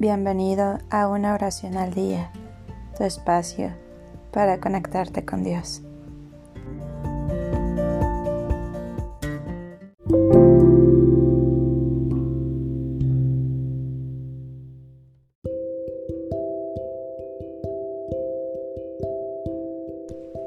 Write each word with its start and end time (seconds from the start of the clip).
Bienvenido 0.00 0.78
a 0.88 1.08
una 1.08 1.34
oración 1.34 1.76
al 1.76 1.92
día, 1.92 2.32
tu 2.96 3.04
espacio 3.04 3.70
para 4.32 4.58
conectarte 4.58 5.26
con 5.26 5.44
Dios. 5.44 5.82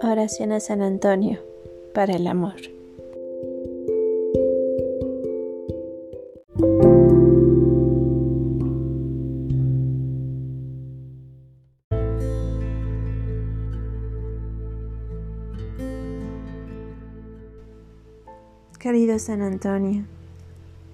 Oración 0.00 0.52
a 0.52 0.60
San 0.60 0.80
Antonio 0.80 1.40
para 1.92 2.14
el 2.14 2.26
amor. 2.26 2.56
Querido 18.82 19.16
San 19.20 19.42
Antonio, 19.42 20.06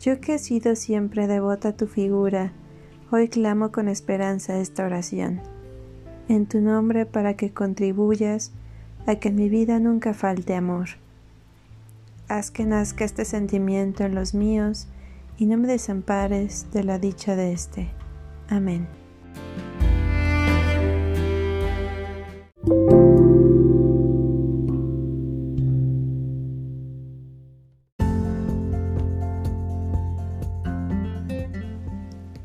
yo 0.00 0.18
que 0.18 0.36
he 0.36 0.38
sido 0.38 0.74
siempre 0.74 1.26
devota 1.26 1.68
a 1.68 1.76
tu 1.76 1.86
figura, 1.86 2.50
hoy 3.10 3.28
clamo 3.28 3.72
con 3.72 3.90
esperanza 3.90 4.58
esta 4.58 4.86
oración, 4.86 5.42
en 6.30 6.46
tu 6.46 6.62
nombre 6.62 7.04
para 7.04 7.34
que 7.34 7.52
contribuyas 7.52 8.52
a 9.06 9.16
que 9.16 9.28
en 9.28 9.34
mi 9.34 9.50
vida 9.50 9.80
nunca 9.80 10.14
falte 10.14 10.54
amor. 10.54 10.86
Haz 12.26 12.50
que 12.50 12.64
nazca 12.64 13.04
este 13.04 13.26
sentimiento 13.26 14.02
en 14.04 14.14
los 14.14 14.32
míos 14.32 14.88
y 15.36 15.44
no 15.44 15.58
me 15.58 15.68
desampares 15.68 16.72
de 16.72 16.84
la 16.84 16.98
dicha 16.98 17.36
de 17.36 17.52
éste. 17.52 17.90
Amén. 18.48 18.88